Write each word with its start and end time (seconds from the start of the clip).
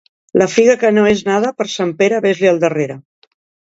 La 0.41 0.47
figa 0.53 0.77
que 0.85 0.91
no 0.95 1.05
és 1.11 1.23
nada 1.29 1.53
per 1.61 1.71
Sant 1.77 1.95
Pere, 2.03 2.21
ves-li 2.29 2.53
al 2.55 2.63
darrere. 2.69 3.01